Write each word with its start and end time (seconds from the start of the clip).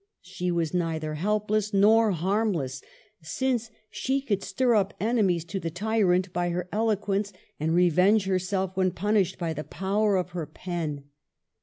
She 0.23 0.49
was 0.49 0.73
neither 0.73 1.13
helpless 1.13 1.75
nor 1.75 2.09
harmless, 2.09 2.81
since 3.21 3.69
she 3.91 4.19
could 4.19 4.41
stir 4.41 4.73
up 4.73 4.95
enemies 4.99 5.45
to 5.45 5.59
the 5.59 5.69
tyrant 5.69 6.33
by 6.33 6.49
her 6.49 6.67
eloquence, 6.71 7.31
and 7.59 7.71
revenge 7.75 8.25
herself, 8.25 8.75
when 8.75 8.89
punished, 8.89 9.37
by 9.37 9.53
the 9.53 9.63
power 9.63 10.15
of 10.17 10.31
her 10.31 10.47
pen. 10.47 11.03